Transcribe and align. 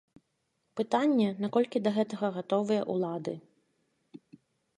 Пытанне, 0.79 1.27
наколькі 1.45 1.81
да 1.89 1.93
гэтага 1.99 2.27
гатовыя 2.39 2.81
ўлады. 2.95 3.33